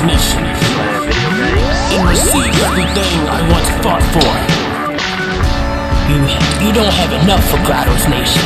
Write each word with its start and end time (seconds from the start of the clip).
GRaDo's 0.00 0.06
mission. 0.06 0.44
And 1.92 2.08
receive 2.08 2.54
everything 2.64 3.28
I 3.28 3.40
once 3.52 3.68
fought 3.82 4.02
for. 4.14 4.32
You, 6.08 6.18
you 6.66 6.72
don't 6.72 6.92
have 6.92 7.12
enough 7.22 7.44
for 7.50 7.58
GRaDo's 7.58 8.08
nation. 8.08 8.42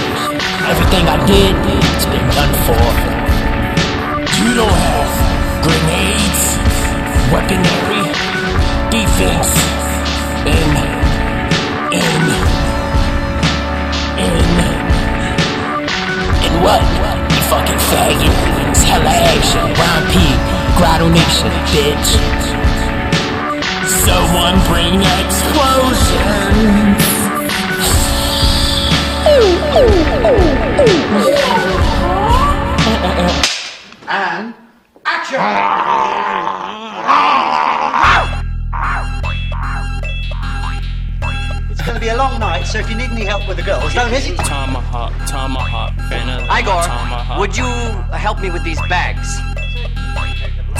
Everything 0.66 1.06
I 1.08 1.24
did, 1.26 1.54
it's 1.94 2.06
been 2.06 2.28
done 2.34 2.54
for. 2.66 2.84
You 4.42 4.54
don't 4.54 4.78
have 4.90 5.10
grenades, 5.62 6.42
weaponry, 7.30 8.02
defense, 8.90 9.52
and, 10.48 10.76
and, 11.94 12.26
and, 14.18 14.56
and 16.42 16.54
what? 16.62 16.82
You 17.30 17.42
fucking 17.48 17.80
faggot. 17.90 18.34
It's 18.70 18.82
hella 18.82 19.10
action. 19.10 19.64
Ryan 19.78 20.04
P, 20.10 20.63
GRaDo 20.76 21.08
Nation, 21.12 21.50
bitch. 21.70 22.10
Someone 24.04 24.56
bring 24.68 25.00
explosions. 25.00 27.02
And 34.08 34.54
action! 35.06 35.38
It's 41.70 41.82
going 41.82 41.94
to 41.94 42.00
be 42.00 42.08
a 42.08 42.16
long 42.16 42.40
night, 42.40 42.64
so 42.64 42.78
if 42.80 42.90
you 42.90 42.96
need 42.96 43.10
any 43.10 43.24
help 43.24 43.46
with 43.46 43.58
the 43.58 43.62
girls, 43.62 43.94
don't 43.94 44.10
hesitate. 44.10 44.44
Tomahawk, 44.44 45.12
tomahawk, 45.28 45.92
vanilla. 46.08 46.42
Igor, 46.44 46.82
tomahawk, 46.82 47.38
would 47.38 47.56
you 47.56 47.64
help 48.16 48.40
me 48.40 48.50
with 48.50 48.64
these 48.64 48.80
bags? 48.88 49.38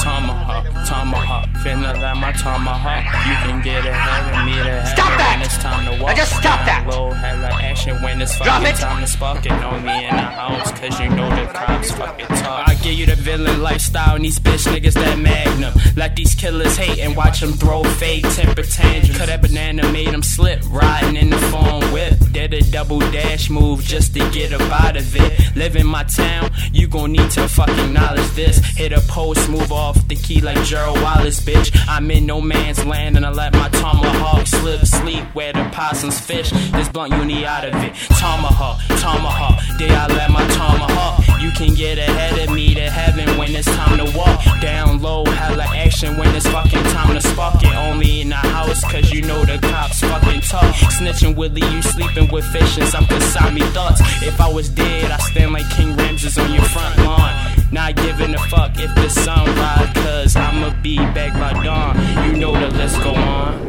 Tomahawk, 0.00 0.64
tomahawk, 0.87 1.48
vanilla, 1.62 2.14
my 2.17 2.33
tomahawk. 2.33 3.05
You 3.27 3.34
can 3.47 3.62
get 3.62 3.87
ahead 3.87 4.34
of 4.34 4.45
me 4.47 4.53
to 4.53 4.70
heaven 4.70 4.86
Stop 4.86 5.19
that! 5.19 5.36
when 5.39 5.47
it's 5.47 5.59
time 5.59 5.84
to 5.86 6.03
walk. 6.03 6.11
Now 6.11 6.17
just 6.17 6.33
stop 6.36 6.61
that! 6.67 6.86
Low, 6.86 7.11
hella 7.11 7.48
action 7.62 8.03
when 8.03 8.20
it's 8.20 8.36
Drop 8.36 8.62
fucking 8.62 8.75
it! 8.75 8.77
time 8.77 9.01
to 9.01 9.06
spark 9.06 9.47
it. 9.47 9.53
Only 9.53 10.05
in 10.05 10.14
the 10.14 10.23
house, 10.23 10.73
cause 10.73 11.01
you 11.01 11.09
know 11.09 11.28
the 11.31 11.51
cops 11.53 11.91
fucking 11.92 12.27
talk. 12.27 12.69
I 12.69 12.75
give 12.83 12.95
you 12.95 13.06
the 13.06 13.14
villain 13.14 13.62
lifestyle 13.62 14.17
and 14.17 14.25
these 14.25 14.39
bitch 14.39 14.67
niggas 14.67 14.95
that 14.95 15.19
magnum. 15.19 15.73
Let 15.97 16.17
these 16.17 16.34
killers 16.34 16.77
hate 16.77 16.98
and 16.98 17.17
watch 17.17 17.41
them 17.41 17.53
throw 17.53 17.83
fake 17.84 18.25
temper 18.34 18.62
tantrums. 18.62 19.17
Cut 19.17 19.27
that 19.29 19.41
banana 19.41 19.91
made 19.91 20.08
them 20.08 20.23
slip, 20.23 20.61
riding 20.69 21.17
in 21.17 21.31
the 21.31 21.39
phone 21.53 21.83
whip. 21.92 22.14
Did 22.33 22.53
a 22.53 22.61
double 22.70 22.98
dash 22.98 23.48
move 23.48 23.83
just 23.83 24.12
to 24.14 24.29
get 24.31 24.53
up 24.53 24.61
out 24.84 24.97
of 24.97 25.17
it. 25.17 25.56
Live 25.56 25.77
in 25.77 25.86
my 25.86 26.03
town, 26.05 26.51
you 26.73 26.89
gon' 26.89 27.12
need 27.12 27.31
to 27.31 27.48
fucking 27.48 27.79
acknowledge 27.79 28.29
this. 28.33 28.58
Hit 28.77 28.92
a 28.92 29.01
post, 29.03 29.48
move 29.48 29.70
off 29.73 29.84
the 29.93 30.17
key 30.17 30.41
like 30.41 30.63
Gerald 30.65 31.01
Wallace, 31.03 31.41
bitch. 31.41 31.77
I'm 31.89 32.11
in 32.11 32.27
no 32.27 32.41
man's 32.41 32.85
land 32.85 33.17
and 33.17 33.27
I 33.27 33.31
let 33.31 33.53
my 33.53 33.69
tomahawk 33.69 34.47
slip 34.47 34.81
sleep 34.87 35.25
where 35.35 35.53
the 35.53 35.69
possums 35.73 36.19
fish. 36.19 36.51
This 36.73 36.89
blunt 36.89 37.13
you 37.13 37.25
need 37.25 37.45
out 37.45 37.65
of 37.65 37.75
it. 37.75 37.95
Tomahawk, 38.19 38.81
tomahawk, 39.01 39.61
did 39.79 39.91
I 39.91 40.07
let 40.07 40.31
my 40.31 40.47
tomahawk? 40.49 41.43
You 41.43 41.51
can 41.51 41.75
get 41.75 41.99
ahead 41.99 42.49
of 42.49 42.55
me 42.55 42.75
to 42.75 42.91
heaven 42.91 43.37
when 43.37 43.55
it's 43.55 43.67
time 43.67 43.99
to 43.99 44.17
walk. 44.17 44.41
Down 44.61 45.03
low, 45.03 45.25
hella 45.25 45.65
action 45.65 46.17
when 46.17 46.35
it's 46.35 46.47
fucking 46.47 46.83
time 46.95 47.15
to 47.15 47.21
spark 47.21 47.63
it. 47.63 47.75
Only 47.75 48.23
in 48.23 48.31
the 48.31 48.37
house, 48.37 48.83
cause 48.91 49.11
you 49.11 49.23
know 49.23 49.45
the 49.45 49.59
cops 49.59 50.01
fucking 50.01 50.41
talk. 50.41 50.75
Snitching 50.97 51.37
Willie, 51.37 51.61
you 51.61 51.83
sleeping 51.83 52.31
with 52.33 52.47
fish 52.47 52.79
and 52.79 52.89
some 52.89 53.05
Kasami 53.05 53.63
thoughts. 53.75 54.01
If 54.23 54.41
I 54.41 54.48
was 54.51 54.71
dead, 54.71 55.11
I'd 55.11 55.21
stand 55.21 55.53
like 55.53 55.69
King 55.71 55.95
Ramses 55.97 56.39
on 56.39 56.53
your 56.53 56.65
front 56.65 56.97
lawn. 56.98 57.55
Not 57.75 57.97
giving 57.97 58.35
a 58.35 58.39
fuck 58.48 58.79
if 58.79 58.95
the 58.95 59.08
sun 59.08 59.45
rise, 59.77 59.92
cause 59.95 60.36
I'ma 60.36 60.74
be 60.83 60.96
back 60.96 61.33
by 61.35 61.62
dawn. 61.64 61.96
You 62.27 62.39
know 62.39 62.52
the 62.52 62.68
list 62.77 63.01
go 63.02 63.14
on. 63.14 63.61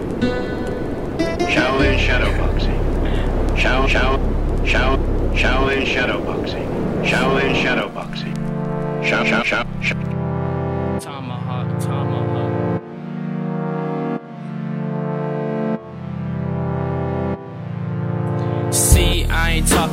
Shaolin 1.39 1.97
Shadowboxing. 1.97 3.57
Shao 3.57 3.87
Shao 3.87 4.17
Shao 4.65 4.97
Shaolin 5.33 5.85
Shadowboxing. 5.85 7.05
Shaolin 7.05 7.55
Shadowboxing. 7.55 9.05
Shao 9.05 9.23
Shao 9.23 9.43
Shao 9.43 9.81
Shao. 9.81 10.14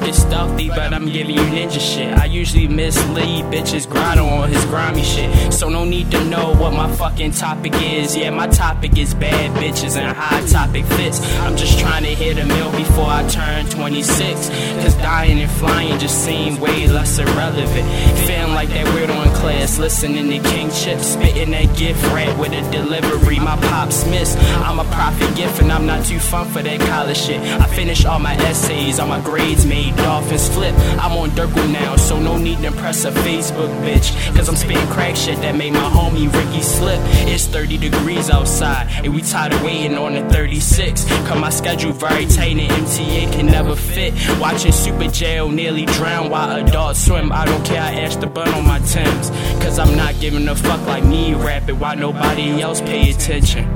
I 0.02 0.06
ain't 0.06 0.16
stealthy, 0.16 0.68
but 0.68 0.92
I'm 0.92 1.06
giving 1.06 1.36
you 1.36 1.42
ninja 1.42 1.78
shit. 1.78 2.12
I 2.18 2.24
usually 2.24 2.66
mislead 2.66 3.44
bitches 3.44 3.88
grotto 3.88 4.24
on 4.24 4.50
his 4.50 4.64
grimy 4.64 5.04
shit. 5.04 5.52
So 5.52 5.68
no 5.68 5.84
need 5.84 6.10
to 6.10 6.24
know 6.24 6.54
what 6.56 6.72
my 6.72 6.92
fucking 6.96 7.30
topic 7.30 7.72
is. 7.76 8.16
Yeah, 8.16 8.30
my 8.30 8.48
topic 8.48 8.98
is 8.98 9.14
bad 9.14 9.56
bitches 9.56 9.96
and 9.96 10.16
high 10.16 10.44
topic 10.46 10.86
fits. 10.86 11.20
I'm 11.38 11.56
just 11.56 11.78
trying 11.78 12.02
to 12.02 12.14
hit 12.16 12.36
a 12.38 12.44
mill 12.44 12.72
before 12.72 13.06
I 13.06 13.24
turn 13.28 13.66
26. 13.66 14.48
Cause 14.82 14.94
dying 14.96 15.38
and 15.38 15.50
flying 15.52 15.96
just 16.00 16.24
seem 16.24 16.58
way 16.58 16.88
less 16.88 17.20
irrelevant. 17.20 17.88
Feeling 18.26 18.54
like 18.54 18.70
that 18.70 18.86
weirdo 18.88 19.24
in 19.24 19.31
class, 19.42 19.76
listening 19.76 20.30
to 20.30 20.48
King 20.50 20.70
Chip, 20.70 21.00
spitting 21.00 21.50
that 21.50 21.76
gift 21.76 22.00
rat 22.14 22.38
with 22.38 22.53
a 22.53 22.62
delivery. 22.70 23.41
My 23.41 23.56
pops 23.56 24.06
miss. 24.06 24.36
I'm 24.62 24.78
a 24.78 24.84
prophet 24.94 25.34
gift 25.34 25.60
and 25.60 25.72
I'm 25.72 25.84
not 25.84 26.06
too 26.06 26.20
fun 26.20 26.47
for 26.48 26.62
that 26.62 26.80
college 26.88 27.16
shit. 27.16 27.41
I 27.60 27.66
finish 27.66 28.04
all 28.04 28.20
my 28.20 28.36
essays, 28.36 29.00
all 29.00 29.08
my 29.08 29.20
grades 29.20 29.66
made 29.66 29.97
dolphins 29.97 30.48
flip. 30.48 30.75
I'm 31.02 31.12
on 31.19 31.31
Durkle 31.31 31.72
now, 31.72 31.97
so 31.97 32.20
no 32.20 32.38
need 32.38 32.58
to 32.58 32.70
press 32.70 33.04
a 33.04 33.10
Facebook 33.10 33.72
bitch. 33.84 34.14
Cause 34.36 34.48
I'm 34.48 34.54
spitting 34.54 34.86
crack 34.88 35.16
shit 35.16 35.38
that 35.38 35.56
made 35.56 35.72
my 35.72 35.91
homie 35.91 36.32
Ricky 36.32 36.62
slip. 36.62 37.00
It's 37.26 37.47
30 37.47 37.78
degrees 37.78 38.31
outside, 38.31 38.86
and 39.02 39.12
we 39.12 39.22
tired 39.22 39.54
of 39.54 39.62
waiting 39.64 39.98
on 39.98 40.14
the 40.14 40.22
36. 40.32 41.04
Cause 41.26 41.41
my 41.41 41.50
schedule 41.50 41.91
very 41.91 42.26
tight 42.26 42.56
and 42.56 42.70
MTA 42.86 43.32
can 43.32 43.47
never 43.47 43.75
fit. 43.75 44.14
Watching 44.38 44.70
Super 44.70 45.08
Jail 45.08 45.48
nearly 45.48 45.86
drown 45.86 46.31
while 46.31 46.64
adults 46.64 47.04
swim. 47.04 47.32
I 47.32 47.44
don't 47.44 47.64
care, 47.64 47.82
I 47.82 47.92
ash 48.02 48.14
the 48.14 48.28
bun 48.28 48.48
on 48.54 48.64
my 48.64 48.78
Timbs. 48.92 49.31
Cause 49.60 49.78
I'm 49.78 49.97
not 49.97 50.19
giving 50.20 50.48
a 50.48 50.54
fuck 50.54 50.87
like 50.87 51.04
me 51.04 51.34
rapping 51.34 51.78
why 51.78 51.94
nobody 51.94 52.62
else 52.62 52.81
pay 52.81 53.10
attention. 53.10 53.69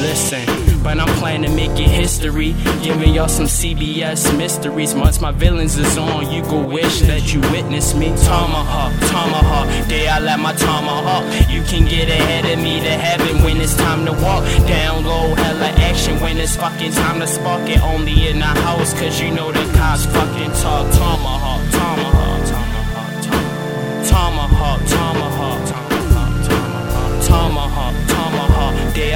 Listen, 0.00 0.46
but 0.82 0.98
I'm 0.98 1.08
planning 1.18 1.50
to 1.50 1.56
make 1.56 1.72
it 1.72 1.88
history. 1.88 2.54
Giving 2.82 3.14
y'all 3.14 3.28
some 3.28 3.46
CBS 3.46 4.36
mysteries. 4.36 4.94
Once 4.94 5.20
my 5.20 5.32
villains 5.32 5.76
is 5.76 5.98
on, 5.98 6.30
you 6.30 6.42
go 6.42 6.64
wish 6.66 7.00
that 7.02 7.32
you 7.32 7.40
witnessed 7.52 7.96
me. 7.96 8.08
Tomahawk, 8.08 8.92
tomahawk, 9.10 9.88
day 9.88 10.08
I 10.08 10.20
let 10.20 10.40
my 10.40 10.54
tomahawk. 10.54 11.24
You 11.50 11.62
can 11.62 11.84
get 11.84 12.08
ahead 12.08 12.44
of 12.46 12.62
me 12.62 12.80
to 12.80 12.90
heaven 12.90 13.42
when 13.42 13.58
it's 13.58 13.76
time 13.76 14.04
to 14.06 14.12
walk. 14.12 14.44
Down 14.66 15.04
low, 15.04 15.34
hella 15.34 15.68
action 15.82 16.18
when 16.20 16.38
it's 16.38 16.56
fucking 16.56 16.92
time 16.92 17.20
to 17.20 17.26
spark 17.26 17.68
it. 17.68 17.82
Only 17.82 18.28
in 18.28 18.38
the 18.38 18.46
house, 18.46 18.94
cause 18.94 19.20
you 19.20 19.30
know 19.30 19.52
the 19.52 19.64
cops 19.76 20.06
fucking 20.06 20.52
talk. 20.62 20.90
Tomahawk, 20.92 21.17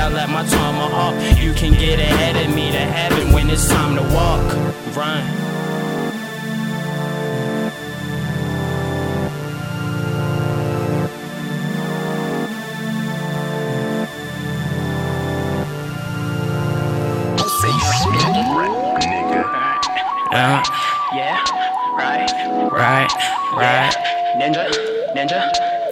I 0.02 0.08
let 0.08 0.28
my 0.30 0.44
tomahawk. 0.44 1.14
You 1.38 1.52
can 1.54 1.72
get 1.74 2.00
ahead 2.00 2.34
of 2.34 2.52
me 2.54 2.72
to 2.72 2.78
heaven 2.78 3.32
when 3.32 3.48
it's 3.48 3.68
time 3.68 3.94
to 3.94 4.02
walk. 4.12 4.42
Run. 4.96 5.22
Uh, 20.34 20.62
Yeah, 21.14 21.38
right, 21.96 22.28
right, 22.72 23.08
right. 23.54 23.94
ninja, 24.38 24.64
ninja, 25.14 25.40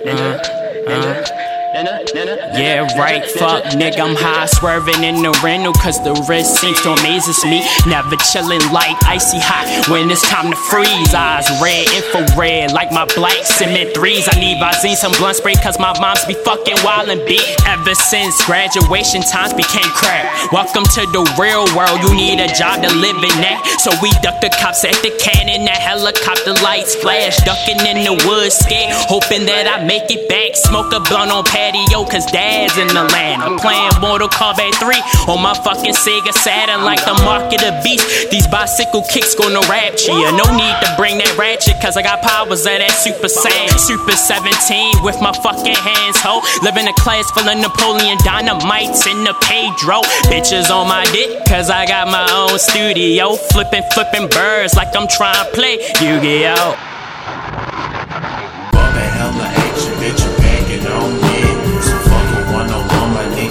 ninja, 0.04 0.30
ninja, 0.34 0.40
ninja, 0.86 1.12
ninja. 1.24 1.39
Yeah, 1.72 2.82
right, 2.98 3.22
fuck, 3.38 3.62
nigga, 3.78 4.02
I'm 4.02 4.18
high, 4.18 4.46
swerving 4.46 5.06
in 5.06 5.22
the 5.22 5.30
rental, 5.38 5.72
cause 5.72 6.02
the 6.02 6.18
wrist 6.26 6.58
seems 6.58 6.82
to 6.82 6.98
amazes 6.98 7.44
me. 7.46 7.62
Never 7.86 8.18
chillin' 8.26 8.58
like 8.74 8.98
icy 9.06 9.38
hot 9.38 9.86
when 9.86 10.10
it's 10.10 10.26
time 10.26 10.50
to 10.50 10.58
freeze. 10.66 11.14
Eyes 11.14 11.46
red, 11.62 11.86
infrared, 11.94 12.72
like 12.72 12.90
my 12.90 13.06
black 13.14 13.38
cement 13.46 13.94
threes. 13.94 14.26
I 14.26 14.34
need 14.42 14.58
Visine, 14.58 14.98
some 14.98 15.14
blunt 15.22 15.38
spray, 15.38 15.54
cause 15.62 15.78
my 15.78 15.94
moms 16.02 16.26
be 16.26 16.34
fucking 16.42 16.82
wild 16.82 17.06
and 17.08 17.22
beat. 17.22 17.46
Ever 17.62 17.94
since 17.94 18.34
graduation 18.50 19.22
times 19.22 19.54
became 19.54 19.86
crack. 19.94 20.26
Welcome 20.50 20.82
to 20.98 21.06
the 21.14 21.22
real 21.38 21.70
world, 21.78 22.02
you 22.02 22.10
need 22.18 22.42
a 22.42 22.50
job 22.50 22.82
to 22.82 22.90
live 22.98 23.22
in 23.22 23.36
that. 23.46 23.62
So 23.78 23.94
we 24.02 24.10
duck 24.26 24.42
the 24.42 24.50
cops 24.58 24.82
at 24.82 24.98
the 25.06 25.14
cannon, 25.22 25.70
that 25.70 25.78
helicopter 25.78 26.58
lights 26.66 26.98
flash. 26.98 27.38
Ducking 27.46 27.78
in 27.86 28.02
the 28.02 28.18
woods, 28.26 28.58
scared, 28.58 28.90
hoping 29.06 29.46
that 29.46 29.70
I 29.70 29.86
make 29.86 30.10
it 30.10 30.26
back. 30.26 30.58
Smoke 30.58 30.90
a 30.90 30.98
blunt 30.98 31.30
on 31.30 31.44
pay 31.46 31.59
patio, 31.60 32.08
cause 32.08 32.24
dad's 32.32 32.76
in 32.80 32.88
the 32.88 33.04
land. 33.12 33.42
I'm 33.44 33.58
playing 33.60 33.92
Mortal 34.00 34.28
Kombat 34.28 34.72
3 34.80 34.96
on 35.28 35.42
my 35.44 35.52
fucking 35.52 35.92
Sega 35.92 36.32
Saturn 36.32 36.84
like 36.84 37.04
the 37.04 37.12
mark 37.20 37.52
of 37.52 37.60
the 37.60 37.76
beast. 37.84 38.30
These 38.30 38.48
bicycle 38.48 39.04
kicks 39.12 39.34
gonna 39.36 39.60
rapture 39.68 40.16
ya. 40.16 40.32
No 40.32 40.48
need 40.56 40.76
to 40.80 40.88
bring 40.96 41.20
that 41.20 41.36
ratchet, 41.36 41.76
cause 41.84 41.96
I 42.00 42.02
got 42.02 42.22
powers 42.24 42.64
of 42.64 42.80
that 42.80 42.96
Super 42.96 43.28
Saiyan. 43.28 43.76
Super 43.76 44.16
17 44.16 45.04
with 45.04 45.20
my 45.20 45.32
fucking 45.44 45.76
hands, 45.76 46.16
ho. 46.24 46.40
Living 46.64 46.88
a 46.88 46.96
class 46.96 47.28
full 47.36 47.44
of 47.44 47.58
Napoleon 47.60 48.16
dynamites 48.24 49.04
in 49.04 49.20
the 49.28 49.36
Pedro. 49.44 50.00
Bitches 50.32 50.72
on 50.72 50.88
my 50.88 51.04
dick, 51.12 51.44
cause 51.44 51.68
I 51.68 51.84
got 51.84 52.08
my 52.08 52.24
own 52.32 52.58
studio. 52.58 53.36
Flipping, 53.52 53.84
flipping 53.92 54.28
birds 54.32 54.74
like 54.74 54.96
I'm 54.96 55.08
trying 55.08 55.36
to 55.44 55.46
play 55.52 55.76
Yu 56.00 56.20
Gi 56.24 56.46
Oh! 56.56 56.89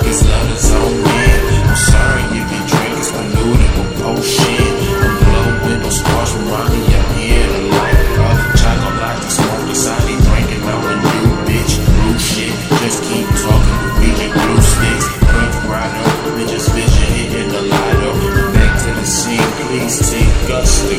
Niggas 0.09 0.25
love 0.29 0.59
zone 0.59 0.97
in. 0.97 1.69
I'm 1.69 1.75
sorry 1.75 2.23
if 2.33 2.47
you 2.49 2.61
drink, 2.65 2.93
polluted 3.13 3.71
with 3.77 4.25
shit. 4.25 4.73
I'm 4.97 5.59
blowing 5.61 5.91
stars 5.91 6.31
from 6.33 6.49
I'm 6.49 6.71
here 7.17 7.45
to 7.45 7.59
light 7.69 8.17
up. 8.25 8.37
Chocolate 8.57 9.31
smoke, 9.31 9.69
inside 9.69 10.01
drinking 10.01 10.63
on 10.65 10.83
a 10.83 10.95
new 10.97 11.25
bitch. 11.45 11.73
Shit, 12.19 12.53
just 12.81 13.03
keep 13.03 13.27
talking, 13.43 14.33
blue 14.33 14.61
sticks. 14.61 15.07
Bitches 16.37 16.67
vision 16.73 17.09
hitting 17.13 17.49
the. 17.49 17.61
Back 18.53 18.79
to 18.79 18.91
the 18.93 19.05
scene, 19.05 19.51
please 19.67 19.99
take 20.09 20.49
us 20.49 20.89
to. 20.89 20.95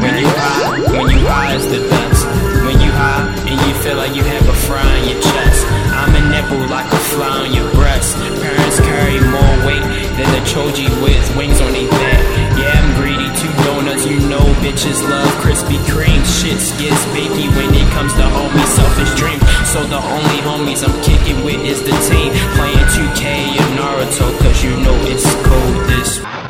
When 0.00 0.16
you 0.18 0.26
high, 0.26 0.80
when 0.96 1.10
you 1.10 1.26
high 1.26 1.54
is 1.54 1.66
the 1.66 1.80
best. 1.88 2.26
When 2.66 2.80
you 2.80 2.90
high 2.90 3.28
and 3.46 3.60
you 3.68 3.74
feel 3.82 3.96
like 3.96 4.14
you 4.16 4.22
have 4.24 4.48
a 4.48 4.54
fry 4.66 4.80
on 4.80 5.08
your 5.08 5.20
chest. 5.20 5.66
I'm 5.92 6.14
a 6.14 6.22
nipple 6.30 6.66
like 6.68 6.90
a 6.90 7.01
fly 7.12 7.46
on 7.46 7.52
your 7.52 7.68
breast. 7.72 8.16
Parents 8.16 8.78
carry 8.80 9.20
more 9.20 9.56
weight 9.66 9.84
than 10.16 10.28
the 10.32 10.42
choji 10.48 10.88
with 11.02 11.24
wings 11.36 11.60
on 11.60 11.72
their 11.72 11.88
back. 11.88 12.20
Yeah, 12.56 12.80
I'm 12.80 12.88
greedy. 12.96 13.28
Two 13.40 13.52
donuts, 13.64 14.06
you 14.06 14.18
know 14.28 14.44
bitches 14.64 15.02
love 15.08 15.28
Krispy 15.42 15.78
Kreme. 15.90 16.24
Shit 16.24 16.60
gets 16.80 17.02
bakey 17.12 17.48
when 17.56 17.74
it 17.74 17.88
comes 17.92 18.12
to 18.14 18.22
homie 18.22 18.68
selfish 18.76 19.12
dream. 19.18 19.40
So 19.66 19.84
the 19.84 20.00
only 20.00 20.38
homies 20.46 20.82
I'm 20.86 20.96
kicking 21.02 21.44
with 21.44 21.60
is 21.64 21.80
the 21.82 21.94
team. 22.08 22.32
Playing 22.56 22.86
2K 22.96 23.24
and 23.60 23.78
Naruto, 23.78 24.26
cause 24.40 24.64
you 24.64 24.76
know 24.84 24.96
it's 25.10 25.26
cold 25.46 25.88
this 25.88 26.41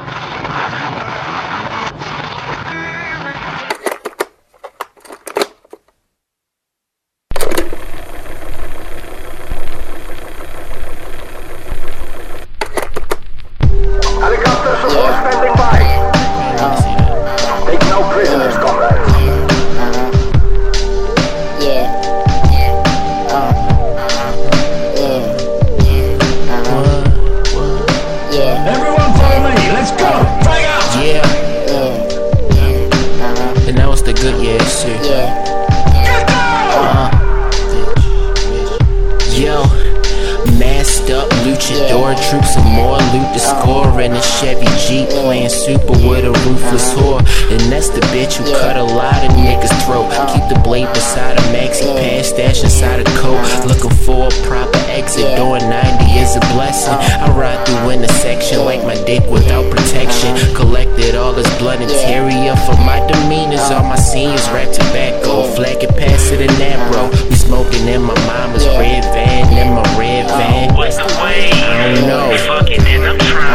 dick 59.12 59.30
without 59.30 59.68
protection. 59.70 60.32
Collected 60.54 61.14
all 61.14 61.32
this 61.32 61.48
blood 61.58 61.80
and 61.80 61.90
interior 61.90 62.56
for 62.64 62.76
my 62.88 63.00
demeanors. 63.08 63.68
All 63.70 63.84
my 63.84 63.96
seniors 63.96 64.48
rap 64.50 64.72
tobacco, 64.72 65.44
flag 65.54 65.82
it 65.82 65.90
past 65.90 66.32
it 66.32 66.40
in 66.40 66.52
that 66.58 66.78
bro. 66.90 67.10
We 67.28 67.36
smoking 67.36 67.86
in 67.88 68.02
my 68.02 68.16
mama's 68.26 68.66
red 68.80 69.04
van, 69.12 69.52
in 69.52 69.74
my 69.74 69.86
red 69.98 70.26
oh. 70.30 70.38
van. 70.38 70.74
What's 70.76 70.96
the 70.96 71.08
way? 71.20 71.50
I 71.52 71.94
don't 71.94 72.06
know. 72.08 72.36
Fucking 72.48 72.80
and 72.80 73.04
I'm 73.04 73.18
trying. 73.18 73.52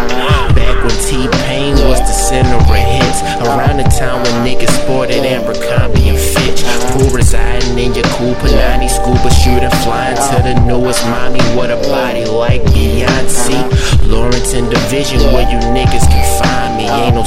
Back 0.57 0.83
when 0.83 0.97
T-Pain 1.05 1.73
was 1.87 1.99
the 1.99 2.11
center 2.11 2.55
of 2.55 2.65
hits 2.65 3.21
Around 3.45 3.77
the 3.77 3.87
time 3.93 4.23
when 4.23 4.35
niggas 4.41 4.73
sported 4.81 5.23
Abercrombie 5.25 6.09
and 6.09 6.17
Fitch 6.17 6.63
Pool 6.91 7.09
residing 7.13 7.77
in 7.77 7.93
your 7.93 8.03
cool 8.17 8.33
Panani 8.41 8.89
Scuba 8.89 9.29
shooting 9.31 9.69
flying 9.85 10.17
to 10.17 10.37
the 10.43 10.55
newest 10.65 11.05
mommy 11.05 11.39
What 11.55 11.69
a 11.69 11.77
body 11.87 12.25
like 12.25 12.63
Beyonce 12.73 13.53
uh-huh. 13.53 14.07
Lawrence 14.07 14.53
in 14.53 14.69
Division 14.69 15.19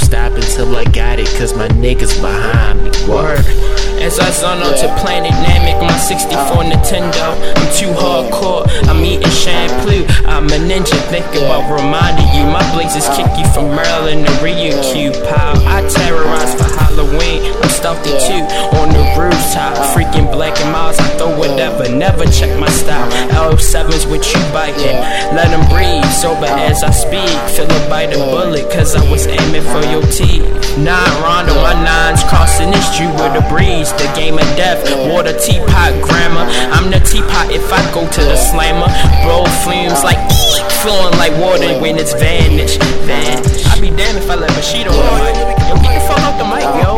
Ain't 0.09 0.57
no 0.57 0.77
I 0.77 0.83
got 0.85 1.19
it 1.19 1.27
Cause 1.37 1.55
my 1.55 1.67
niggas 1.69 2.19
behind 2.21 2.83
me 2.83 2.89
Word 3.07 3.45
As 4.01 4.19
I 4.19 4.31
zone 4.31 4.61
onto 4.63 4.87
Planet 4.99 5.31
Namek, 5.31 5.79
my 5.79 5.95
64 5.97 6.63
Nintendo. 6.63 7.37
I'm 7.55 7.69
too 7.77 7.93
hardcore, 7.93 8.65
I'm 8.89 9.05
eating 9.05 9.29
shampoo. 9.29 10.05
I'm 10.25 10.47
a 10.47 10.57
ninja, 10.57 10.97
think 11.13 11.27
about 11.35 11.69
reminding 11.69 12.25
you. 12.33 12.43
My 12.49 12.65
blazers 12.73 13.07
kick 13.09 13.29
you 13.37 13.45
from 13.53 13.75
Maryland 13.75 14.25
to 14.25 14.43
Rio 14.43 14.73
Q. 14.81 15.11
Pal, 15.11 15.55
I 15.67 15.87
terrorize 15.87 16.55
for 16.55 16.80
Halloween. 17.01 17.41
I'm 17.61 17.69
stealthy 17.69 18.13
too, 18.21 18.45
on 18.77 18.89
the 18.93 19.01
rooftop. 19.17 19.73
Freaking 19.93 20.31
Black 20.31 20.53
and 20.61 20.71
Milds, 20.71 20.99
I 20.99 21.07
throw 21.17 21.33
whatever, 21.37 21.89
never 21.89 22.25
check 22.25 22.53
my 22.59 22.69
style. 22.69 23.09
L7's 23.33 24.05
with 24.05 24.21
you 24.29 24.41
biting, 24.53 24.97
let 25.33 25.49
them 25.49 25.65
breathe. 25.73 26.05
Sober 26.13 26.45
as 26.45 26.83
I 26.83 26.91
speak, 26.91 27.29
feel 27.57 27.65
a 27.65 27.89
bite 27.89 28.13
of 28.13 28.21
bullet, 28.29 28.69
cause 28.71 28.95
I 28.95 29.01
was 29.09 29.25
aiming 29.25 29.65
for 29.73 29.81
your 29.89 30.05
teeth. 30.13 30.45
Nine 30.77 31.13
rondo, 31.25 31.55
my 31.55 31.73
nines 31.73 32.23
crossing 32.23 32.69
this 32.69 32.85
street 32.93 33.11
with 33.17 33.33
a 33.33 33.45
breeze. 33.49 33.91
The 33.93 34.05
game 34.13 34.37
of 34.37 34.45
death, 34.53 34.85
water 35.09 35.33
teapot 35.33 35.97
grammar. 36.05 36.45
I'm 36.69 36.91
the 36.91 37.01
teapot 37.01 37.49
if 37.49 37.65
I 37.73 37.81
go 37.93 38.05
to 38.05 38.21
the 38.21 38.37
slammer. 38.37 38.87
Blow 39.25 39.45
fumes 39.65 40.05
like 40.05 40.21
flowing 40.85 41.17
like 41.17 41.33
water 41.41 41.81
when 41.81 41.97
it's 41.97 42.13
vanished. 42.13 42.81
Vanish. 43.09 43.65
I'd 43.73 43.81
be 43.81 43.89
damned 43.89 44.19
if 44.21 44.29
I 44.29 44.35
let 44.35 44.53
Bushido 44.53 44.91
on 44.93 45.01
the 45.01 45.13
mic. 45.25 45.57
Yo, 45.65 45.75
get 45.81 45.93
the 45.97 46.05
fuck 46.05 46.19
out 46.21 46.37
the 46.37 46.45
mic, 46.45 46.69
yo. 46.83 46.90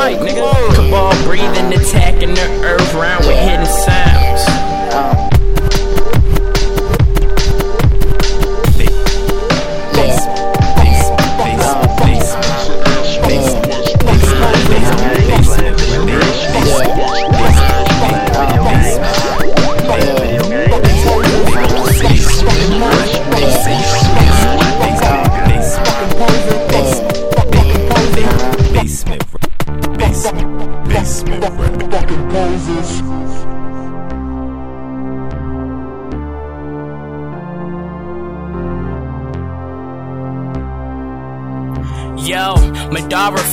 Mic, 0.00 0.18
nigga. 0.20 0.74
Cabal 0.74 1.12
breathing, 1.24 1.72
attacking 1.74 2.34
the 2.34 2.59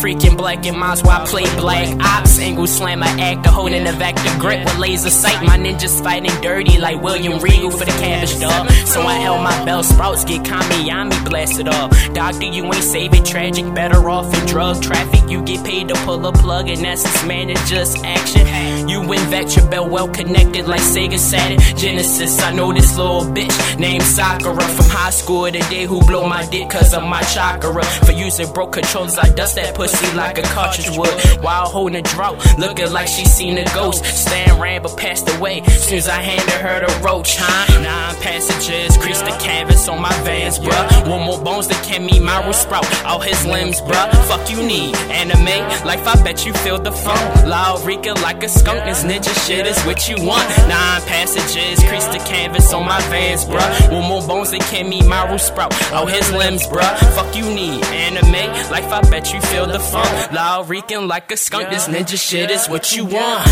freaking 0.08 0.37
Black 0.38 0.66
and 0.68 0.78
Milds 0.78 1.04
while 1.04 1.24
I 1.24 1.26
play 1.26 1.44
black 1.58 1.88
ops. 2.00 2.40
Angle 2.40 2.68
slammer 2.68 3.06
actor 3.06 3.50
holding 3.50 3.88
a 3.88 3.92
vector 3.92 4.40
grip 4.40 4.64
with 4.64 4.78
laser 4.78 5.10
sight. 5.10 5.44
My 5.44 5.58
ninjas 5.58 6.02
fighting 6.02 6.40
dirty 6.42 6.78
like 6.78 7.02
William 7.02 7.40
Regal 7.40 7.72
for 7.72 7.86
the 7.86 7.92
cabbage 7.92 8.40
dog. 8.40 8.70
So 8.86 9.02
I 9.02 9.16
held 9.16 9.44
my 9.44 9.66
bell 9.66 9.84
sprouts, 9.84 10.24
get 10.24 10.44
Kamiyami 10.44 11.30
blasted 11.30 11.68
off. 11.68 11.92
Doctor, 12.14 12.46
you 12.46 12.64
ain't 12.66 12.76
saving 12.76 13.24
tragic, 13.24 13.74
better 13.74 14.10
off 14.10 14.34
in 14.34 14.46
drug 14.46 14.82
traffic. 14.82 15.30
You 15.30 15.42
get 15.44 15.66
paid 15.66 15.88
to 15.90 15.96
pull 16.06 16.26
a 16.26 16.32
plug, 16.32 16.70
and 16.70 16.82
that's 16.82 17.04
it's 17.28 17.70
just 17.70 17.98
action. 18.06 18.88
You 18.88 19.02
win 19.08 19.18
your 19.32 19.70
bell 19.70 19.90
well 19.90 20.08
connected 20.08 20.68
like 20.68 20.82
Sega 20.82 21.18
Saturn. 21.18 21.60
Genesis, 21.78 22.42
I 22.42 22.54
know 22.54 22.72
this 22.74 22.98
little 22.98 23.24
bitch 23.24 23.80
named 23.80 24.04
Sakura 24.04 24.62
from 24.62 24.86
high 24.90 25.10
school 25.10 25.46
today 25.46 25.86
who 25.86 26.00
blow 26.06 26.28
my 26.28 26.46
dick 26.48 26.70
cause 26.70 26.94
of 26.94 27.04
my 27.04 27.22
chakra. 27.22 27.84
For 28.06 28.14
using 28.14 28.52
broke 28.54 28.74
controls, 28.74 29.18
I 29.18 29.30
dust 29.30 29.56
that 29.56 29.76
pussy 29.76 30.16
like 30.16 30.37
a 30.38 30.44
cartridge 30.54 30.90
would. 30.98 31.14
While 31.44 31.68
holding 31.70 31.96
a 31.96 32.02
drought, 32.02 32.38
looking 32.58 32.92
like 32.92 33.08
she 33.08 33.26
seen 33.26 33.58
a 33.58 33.66
ghost. 33.74 34.06
Stan 34.06 34.60
ran 34.60 34.82
but 34.82 34.98
passed 34.98 35.30
away. 35.38 35.64
Soon 35.64 35.98
as 35.98 36.08
I 36.08 36.22
handed 36.22 36.50
her 36.62 36.86
the 36.86 37.04
roach, 37.04 37.38
huh? 37.38 37.82
Nine 37.82 38.16
passengers, 38.22 38.98
crease 38.98 39.22
the 39.22 39.36
canvas 39.40 39.88
on 39.88 40.02
my 40.02 40.14
vans, 40.24 40.60
bruh. 40.60 41.10
One 41.10 41.24
more 41.24 41.40
bones 41.40 41.68
that 41.68 41.84
can 41.84 42.06
me, 42.06 42.20
my 42.20 42.46
root 42.46 42.56
sprout 42.56 42.86
out 43.04 43.24
his 43.24 43.46
limbs, 43.46 43.82
bruh. 43.82 44.10
Fuck 44.28 44.50
you 44.50 44.62
need 44.64 44.96
anime, 45.12 45.86
life. 45.86 46.06
I 46.08 46.22
bet 46.24 46.46
you 46.46 46.54
feel 46.54 46.80
the 46.80 46.92
funk. 46.92 47.46
Loud 47.46 47.86
Rika 47.86 48.14
like 48.22 48.44
a 48.44 48.50
skunk. 48.50 48.84
This 48.86 49.04
ninja 49.04 49.34
shit 49.48 49.66
is 49.66 49.80
what 49.84 50.08
you 50.08 50.16
want. 50.26 50.48
Nine 50.68 51.02
passages, 51.04 51.84
crease 51.88 52.08
the 52.08 52.20
canvas 52.26 52.74
on 52.74 52.86
my 52.86 53.02
vans, 53.10 53.46
bruh. 53.46 53.92
One 53.92 54.08
more 54.08 54.26
bones 54.26 54.52
that 54.52 54.62
can 54.62 54.90
me, 54.90 55.02
my 55.08 55.30
root 55.30 55.42
sprout 55.42 55.74
out 55.92 56.10
his 56.12 56.32
limbs, 56.32 56.66
bruh. 56.68 56.98
Fuck 57.16 57.36
you 57.36 57.44
need 57.44 57.84
anime, 57.86 58.48
life. 58.72 58.88
I 58.88 59.02
bet 59.10 59.34
you 59.34 59.42
feel 59.42 59.66
the 59.66 59.80
funk. 59.80 60.08
Loud 60.34 60.70
reeking 60.70 61.08
like 61.08 61.32
a 61.32 61.38
skunk. 61.38 61.70
This 61.70 61.88
ninja 61.88 62.20
shit 62.20 62.52
is 62.52 62.68
what 62.68 62.96
you 62.96 63.06
want. 63.06 63.48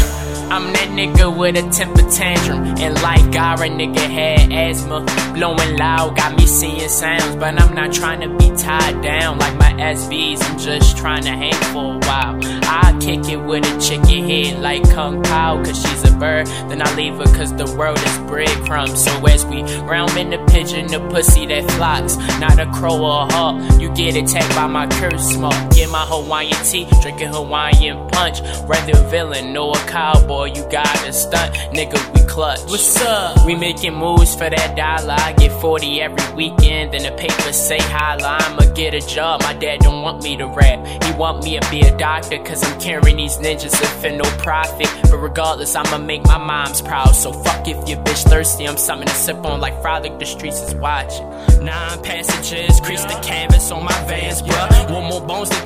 I'm 0.52 0.72
that 0.74 0.90
nigga 0.90 1.36
with 1.36 1.58
a 1.58 1.70
temper 1.72 2.08
tantrum. 2.12 2.64
And 2.78 2.94
like 3.02 3.22
Gaara, 3.32 3.70
nigga 3.70 4.00
had 4.00 4.52
asthma. 4.52 5.06
Blowing 5.34 5.78
loud, 5.78 6.16
got 6.16 6.38
me 6.38 6.46
seeing 6.46 6.90
sounds. 6.90 7.36
But 7.38 7.60
I'm 7.60 7.74
not 7.74 7.94
trying 7.94 8.22
to 8.22 8.38
be 8.38 8.56
tied 8.56 9.02
down 9.02 9.40
like 9.40 9.56
my 9.58 9.74
SBs. 9.74 10.44
I'm 10.44 10.60
just 10.60 10.98
trying 10.98 11.24
to 11.24 11.32
hang 11.32 11.54
for 11.74 11.96
a 11.96 11.98
while. 11.98 12.40
I 12.44 12.98
kick 13.02 13.28
it 13.30 13.38
with 13.38 13.66
a 13.66 13.82
chicken 13.82 14.30
head 14.30 14.62
like 14.62 14.84
Kung 14.92 15.24
Pao. 15.24 15.64
Cause 15.64 15.82
she's 15.82 16.04
a 16.12 16.16
bird. 16.18 16.48
Then 16.70 16.82
I 16.82 16.96
leave 16.96 17.16
her 17.16 17.26
cause 17.36 17.54
the 17.56 17.74
world 17.78 17.98
is 17.98 18.18
breadcrumbs. 18.30 19.04
So 19.04 19.26
as 19.26 19.46
we 19.46 19.64
round 19.82 20.16
in 20.18 20.30
the 20.30 20.44
pigeon, 20.52 20.88
the 20.88 21.00
pussy 21.10 21.46
that 21.48 21.70
flocks. 21.72 22.18
Not 22.40 22.60
a 22.60 22.66
crow 22.72 23.02
or 23.04 23.28
a 23.28 23.34
hawk. 23.34 23.82
You 23.82 23.94
get 23.96 24.16
attacked 24.16 24.56
by 24.56 24.68
my 24.68 24.88
curse 24.88 25.32
smoke. 25.32 25.54
Get 25.72 25.90
my 25.90 26.06
Hawaiian 26.06 26.55
tea, 26.64 26.88
drinking 27.02 27.30
Hawaiian 27.30 28.08
punch. 28.10 28.40
Rather 28.68 28.98
villain 29.10 29.56
or 29.58 29.76
a 29.76 29.80
cowboy, 29.88 30.54
you 30.54 30.68
gotta 30.70 31.14
stunt. 31.14 31.54
Nigga, 31.74 32.00
we 32.14 32.26
clutch. 32.28 32.60
What's 32.70 33.02
up? 33.02 33.46
We 33.46 33.56
making 33.56 33.96
moves 33.96 34.34
for 34.34 34.50
that 34.50 34.76
dollar. 34.76 35.16
I 35.18 35.34
get 35.34 35.52
40 35.62 36.02
every 36.02 36.34
weekend, 36.36 36.94
then 36.94 37.04
the 37.04 37.12
papers 37.18 37.56
say 37.56 37.80
holla. 37.80 38.38
I'ma 38.42 38.74
get 38.74 38.94
a 38.94 39.02
job. 39.02 39.42
My 39.42 39.54
dad 39.54 39.80
don't 39.80 40.02
want 40.02 40.24
me 40.24 40.38
to 40.38 40.48
rap. 40.48 40.86
He 41.04 41.12
want 41.14 41.44
me 41.44 41.60
to 41.60 41.70
be 41.70 41.82
a 41.82 41.98
doctor, 41.98 42.38
cause 42.40 42.64
I'm 42.64 42.80
carrying 42.80 43.18
these 43.18 43.38
ninjas 43.38 43.76
for 44.02 44.10
no 44.10 44.24
profit. 44.44 44.88
But 45.04 45.18
regardless, 45.18 45.76
I'ma 45.76 45.98
make 45.98 46.24
my 46.26 46.38
moms 46.38 46.82
proud. 46.82 47.16
So 47.16 47.32
fuck 47.32 47.68
if 47.68 47.88
your 47.88 48.00
bitch 48.04 48.24
thirsty. 48.30 48.68
I'm 48.68 48.78
something 48.78 49.08
to 49.08 49.16
sip 49.16 49.46
on 49.46 49.62
like 49.62 49.82
Frolic, 49.82 50.20
the 50.20 50.26
streets 50.26 50.62
is 50.62 50.76
watching. 50.76 51.28
Nine 51.64 52.02
passengers, 52.04 52.80
crease 52.82 53.04
the 53.04 53.20
canvas 53.24 53.72
on 53.72 53.84
my 53.84 54.06
vans, 54.06 54.42
bruh. 54.42 54.75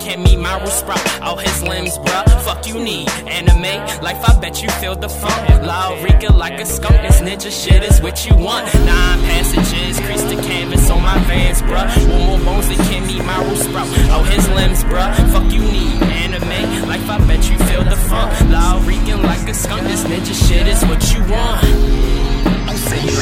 One 0.10 0.18
more 0.18 0.18
bones 0.18 0.18
that 0.18 0.18
can 0.18 0.24
meet 0.24 0.40
my 0.40 0.66
sprout 0.66 1.22
out 1.22 1.42
his 1.42 1.62
limbs, 1.62 1.98
bruh. 2.00 2.42
Fuck 2.44 2.68
you 2.68 2.80
need 2.80 3.08
anime, 3.28 4.02
life. 4.02 4.22
I 4.28 4.40
bet 4.40 4.62
you 4.64 4.70
feel 4.82 4.96
the 4.96 5.10
funk. 5.10 5.50
Loud 5.64 6.04
Rika 6.04 6.34
like 6.34 6.60
a 6.60 6.66
skunk. 6.66 6.96
This 7.02 7.22
ninja 7.22 7.52
shit 7.52 7.84
is 7.84 8.02
what 8.02 8.26
you 8.26 8.36
want. 8.36 8.66
Nine 8.74 9.20
passages, 9.30 10.00
crease 10.00 10.24
the 10.24 10.42
canvas 10.42 10.90
on 10.90 11.04
my 11.04 11.18
vans, 11.30 11.62
bruh. 11.62 11.86
One 12.10 12.26
more 12.26 12.40
bones 12.40 12.68
that 12.70 12.80
can 12.90 13.06
meet 13.06 13.24
my 13.24 13.56
sprout 13.56 13.88
out 14.10 14.26
his 14.28 14.50
limbs, 14.50 14.84
bruh. 14.86 15.14
Fuck 15.32 15.52
you 15.54 15.62
need 15.62 16.02
anime, 16.02 16.88
life. 16.88 17.08
I 17.10 17.18
bet 17.28 17.50
you 17.50 17.58
feel 17.70 17.84
the 17.84 17.98
funk. 18.10 18.32
Loud 18.50 18.86
reeking 18.86 19.22
like 19.22 19.48
a 19.48 19.54
skunk. 19.54 19.84
This 19.84 20.04
ninja 20.06 20.34
shit 20.48 20.68
is 20.68 20.84
what 20.86 21.02
you 21.14 21.22
want. 21.30 21.64
I 22.68 22.76
say 22.76 23.00
you 23.06 23.20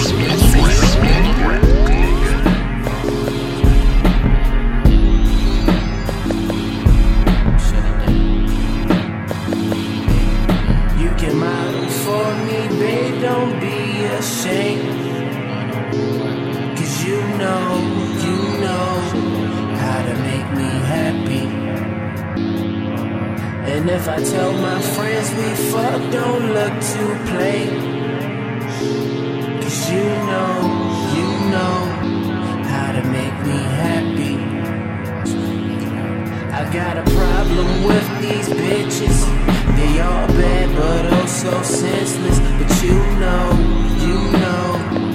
You 1.82 1.87
don't 13.22 13.60
be 13.60 14.06
ashamed. 14.20 14.88
Cause 16.78 17.06
you 17.06 17.20
know, 17.42 17.66
you 18.26 18.38
know 18.64 18.92
how 19.82 20.00
to 20.08 20.14
make 20.30 20.50
me 20.60 20.70
happy. 20.96 21.46
And 23.74 23.90
if 23.90 24.08
I 24.08 24.24
tell 24.24 24.54
my 24.54 24.82
friends 24.82 25.28
we 25.40 25.50
fuck, 25.72 26.02
don't 26.12 26.46
look 26.58 26.76
to 26.94 27.04
play. 27.30 27.62
Cause 29.62 29.92
you 29.92 30.08
know, 30.30 30.54
you 31.16 31.28
know 31.54 31.78
how 32.72 32.92
to 32.92 33.04
make 33.18 33.38
me 33.46 33.67
I 36.68 36.74
got 36.74 36.98
a 36.98 37.04
problem 37.16 37.84
with 37.86 38.22
these 38.22 38.50
bitches. 38.50 39.26
They 39.78 40.02
all 40.02 40.28
bad, 40.28 40.76
but 40.76 41.14
oh 41.14 41.26
so 41.26 41.62
senseless. 41.64 42.40
But 42.40 42.84
you 42.84 43.00
know, 43.22 43.54
you 44.04 44.32
know 44.34 45.07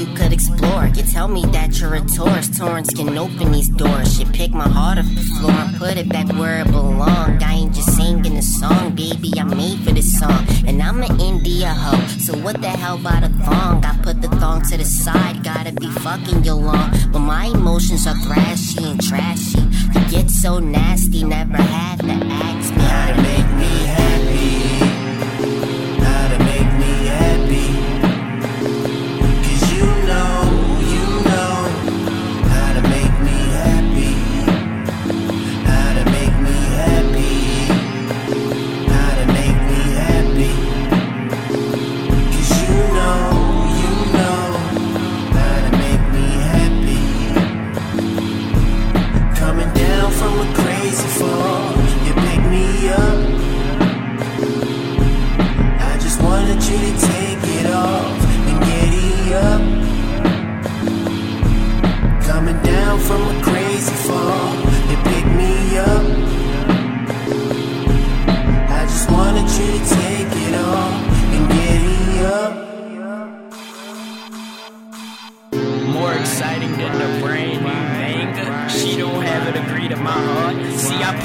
you 0.00 0.06
could 0.14 0.32
explore. 0.32 0.86
You 0.86 1.02
tell 1.02 1.28
me 1.28 1.44
that 1.52 1.78
you're 1.78 1.94
a 1.94 2.00
tourist, 2.00 2.56
Torrance 2.56 2.90
can 2.90 3.18
open 3.18 3.52
these 3.52 3.68
doors. 3.68 4.18
You 4.18 4.24
pick 4.26 4.50
my 4.50 4.66
heart 4.66 4.98
off 4.98 5.04
the 5.04 5.22
floor 5.38 5.52
and 5.52 5.76
put 5.76 5.98
it 5.98 6.08
back 6.08 6.26
where 6.38 6.60
it 6.60 6.70
belonged. 6.70 7.42
I 7.42 7.52
ain't 7.52 7.74
just 7.74 7.94
singing 7.96 8.36
a 8.36 8.42
song, 8.42 8.94
baby, 8.94 9.30
I'm 9.38 9.50
made 9.50 9.78
for 9.80 9.92
this 9.92 10.18
song. 10.18 10.46
And 10.66 10.82
I'm 10.82 11.02
an 11.02 11.20
India 11.20 11.68
hoe, 11.68 12.06
so 12.18 12.32
what 12.38 12.62
the 12.62 12.68
hell 12.68 12.96
about 12.96 13.24
a 13.24 13.28
thong? 13.44 13.84
I 13.84 13.94
put 14.02 14.22
the 14.22 14.28
thong 14.40 14.62
to 14.70 14.76
the 14.78 14.84
side, 14.84 15.44
gotta 15.44 15.72
be 15.72 15.90
fucking 16.04 16.44
you 16.44 16.54
long. 16.54 16.90
But 17.12 17.20
my 17.20 17.46
emotions 17.46 18.06
are 18.06 18.14
thrashy 18.14 18.90
and 18.90 19.02
trashy. 19.02 19.60
You 19.94 20.00
get 20.10 20.30
so 20.30 20.58
nasty, 20.58 21.24
never 21.24 21.58
had 21.58 22.00
to 22.00 22.12
ask 22.12 22.74
me 22.74 23.29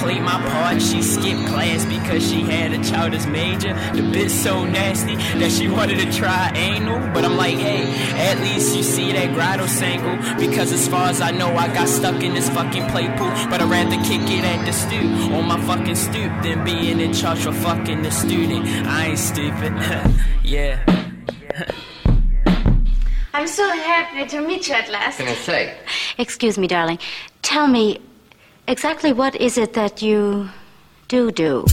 played 0.06 0.22
my 0.22 0.40
part. 0.52 0.80
She 0.80 1.02
skipped 1.02 1.48
class 1.48 1.84
because 1.86 2.30
she 2.30 2.42
had 2.42 2.74
a 2.74 2.84
childish 2.84 3.26
major. 3.26 3.74
The 3.98 4.04
bitch 4.14 4.30
so 4.30 4.64
nasty 4.64 5.16
that 5.16 5.52
she 5.52 5.68
wanted 5.68 5.98
to 5.98 6.14
try 6.14 6.52
anal. 6.54 7.00
But 7.12 7.26
I'm 7.26 7.36
like, 7.36 7.56
hey, 7.56 7.86
at 8.30 8.40
least 8.40 8.78
you 8.78 8.84
see 8.84 9.12
that 9.14 9.34
grotto 9.34 9.66
single. 9.66 10.16
Because 10.38 10.72
as 10.72 10.88
far 10.88 11.10
as 11.10 11.22
I 11.22 11.32
know, 11.32 11.56
I 11.56 11.74
got 11.74 11.88
stuck 11.88 12.22
in 12.22 12.36
this 12.36 12.50
fucking 12.50 12.86
play 12.90 13.08
pool. 13.18 13.32
But 13.50 13.62
I'd 13.62 13.72
rather 13.78 13.98
kick 14.04 14.22
it 14.30 14.44
at 14.44 14.64
the 14.64 14.74
stoop 14.74 15.34
on 15.34 15.46
my 15.46 15.60
fucking 15.66 15.96
stoop 15.96 16.32
than 16.44 16.64
being 16.64 17.00
in 17.00 17.12
charge 17.12 17.40
for 17.40 17.52
fucking 17.52 18.04
the 18.04 18.12
student. 18.12 18.64
I 18.86 19.08
ain't 19.08 19.18
stupid. 19.18 19.74
yeah. 20.44 20.86
I'm 23.34 23.48
so 23.48 23.68
happy 23.68 24.30
to 24.30 24.42
meet 24.42 24.68
you 24.68 24.76
at 24.76 24.88
last. 24.90 25.18
Can 25.18 25.28
I 25.28 25.34
say? 25.34 25.76
Excuse 26.20 26.60
me, 26.60 26.68
darling. 26.68 27.00
Tell 27.42 27.68
me, 27.68 28.00
exactly 28.68 29.14
what 29.14 29.36
is 29.36 29.58
it 29.58 29.74
that 29.74 30.02
you 30.02 30.50
do 31.08 31.32
do? 31.32 31.66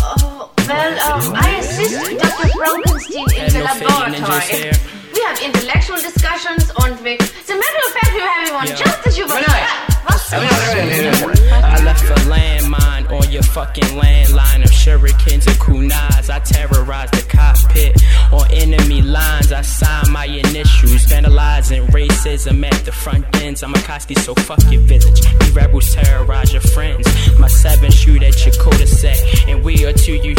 Oh, 0.00 0.50
well, 0.68 0.92
um, 1.12 1.34
I 1.34 1.56
assist 1.58 1.94
Dr. 2.18 2.48
Frankenstein 2.56 3.46
in 3.46 3.52
the 3.52 3.60
laboratory. 3.64 4.72
We 5.14 5.20
have 5.24 5.40
intellectual 5.42 5.96
discussions 5.96 6.70
and 6.82 7.00
we... 7.02 7.18
As 7.18 7.50
a 7.50 7.56
matter 7.56 7.82
of 7.86 7.92
fact, 7.94 8.12
we 8.14 8.20
were 8.20 8.26
having 8.28 8.54
one 8.54 8.66
Yeah. 8.68 8.76
just 8.76 9.06
as 9.06 9.18
you 9.18 9.24
were... 9.24 9.34
Was? 9.34 10.32
I 10.32 11.82
left 11.84 12.04
a 12.04 12.14
landmine 12.30 12.97
on 13.10 13.30
your 13.30 13.42
fucking 13.42 13.84
landline 13.84 14.64
of 14.64 14.70
shurikens 14.70 15.46
and 15.46 15.58
kunais. 15.58 16.30
I 16.30 16.38
terrorize 16.40 17.10
the 17.10 17.24
cockpit 17.28 18.02
on 18.32 18.50
enemy 18.52 19.02
lines. 19.02 19.52
I 19.52 19.62
sign 19.62 20.10
my 20.12 20.26
initials, 20.26 21.06
vandalizing 21.06 21.86
racism 21.88 22.64
at 22.64 22.84
the 22.84 22.92
front 22.92 23.24
ends. 23.42 23.62
I'm 23.62 23.72
Akatsuki, 23.74 24.18
so 24.18 24.34
fuck 24.34 24.60
your 24.70 24.82
village. 24.82 25.20
We 25.40 25.50
rebels 25.52 25.94
terrorize 25.94 26.52
your 26.52 26.62
friends. 26.62 27.06
My 27.38 27.48
seven 27.48 27.90
shoot 27.90 28.22
at 28.22 28.44
your 28.44 28.54
cul-de-sac, 28.54 29.48
and 29.48 29.64
we 29.64 29.84
are 29.86 29.92
two 29.92 30.18
Uchiha. 30.18 30.37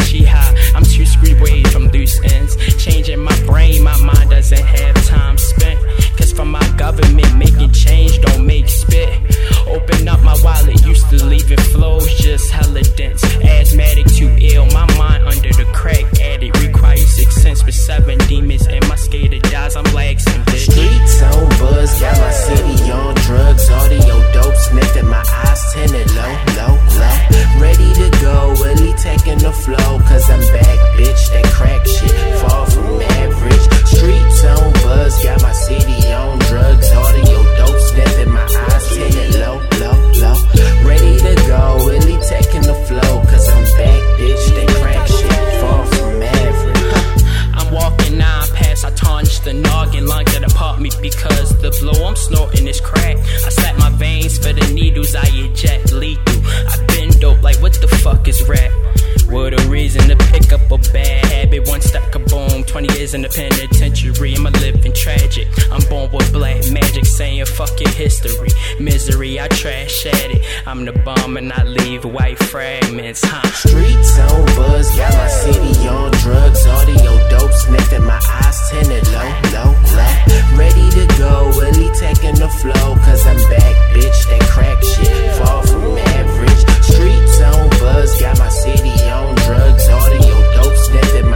Saying 67.70 67.78
fuck 67.78 67.80
your 67.80 67.90
history. 67.90 68.48
Misery, 68.78 69.40
I 69.40 69.48
trash 69.48 70.06
at 70.06 70.30
it. 70.30 70.42
I'm 70.66 70.84
the 70.84 70.92
bomb 70.92 71.36
and 71.36 71.52
I 71.52 71.64
leave 71.64 72.04
white 72.04 72.38
fragments, 72.38 73.22
huh? 73.24 73.50
Streets 73.52 74.18
on 74.18 74.46
buzz, 74.56 74.96
got 74.96 75.12
my 75.14 75.28
city 75.28 75.88
on 75.88 76.10
drugs. 76.22 76.66
Audio 76.66 77.28
dope, 77.30 77.52
sniffing 77.52 78.04
my 78.04 78.20
eyes 78.42 78.70
tinted 78.70 79.06
low, 79.08 79.32
low, 79.52 79.72
low. 79.96 80.56
Ready 80.56 80.90
to 80.90 81.06
go, 81.18 81.50
Willie 81.56 81.90
taking 81.98 82.36
the 82.36 82.48
flow. 82.60 82.96
Cause 82.96 83.26
I'm 83.26 83.36
back, 83.50 83.74
bitch. 83.94 84.20
That 84.30 84.42
crack 84.50 84.82
shit, 84.82 85.36
far 85.36 85.66
from 85.66 85.98
average. 85.98 86.62
Streets 86.82 87.40
on 87.40 87.68
buzz, 87.80 88.20
got 88.20 88.38
my 88.38 88.48
city 88.48 88.96
on 89.08 89.34
drugs. 89.46 89.88
Audio 89.88 90.36
dope, 90.54 90.76
sniffing 90.76 91.29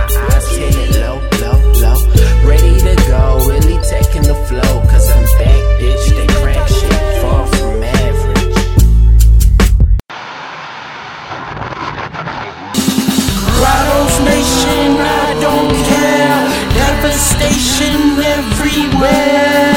devastation 17.15 18.19
everywhere. 18.19 19.75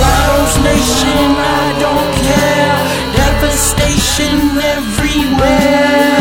Rouse 0.00 0.56
nation, 0.64 1.28
I 1.36 1.76
don't 1.78 2.14
care. 2.24 2.76
Devastation 3.20 4.56
everywhere. 4.62 6.11